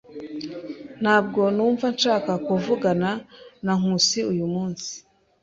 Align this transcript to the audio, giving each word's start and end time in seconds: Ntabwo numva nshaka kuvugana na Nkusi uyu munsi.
Ntabwo 1.01 1.41
numva 1.55 1.85
nshaka 1.95 2.31
kuvugana 2.47 3.09
na 3.65 3.73
Nkusi 3.79 4.19
uyu 4.31 4.45
munsi. 4.53 4.91